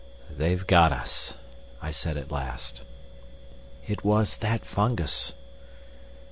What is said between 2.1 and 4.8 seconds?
at last. "It was that